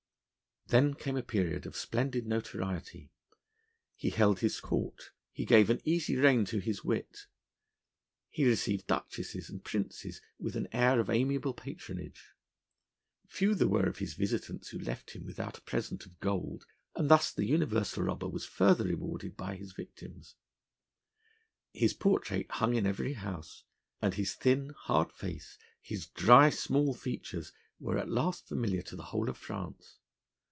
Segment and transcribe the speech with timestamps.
[0.67, 3.11] Then came a period of splendid notoriety:
[3.93, 7.25] he held his court, he gave an easy rein to his wit,
[8.29, 12.31] he received duchesses and princes with an air of amiable patronage.
[13.27, 16.65] Few there were of his visitants who left him without a present of gold,
[16.95, 20.35] and thus the universal robber was further rewarded by his victims.
[21.73, 23.65] His portrait hung in every house,
[24.01, 29.03] and his thin, hard face, his dry, small features were at last familiar to the
[29.11, 29.97] whole of France.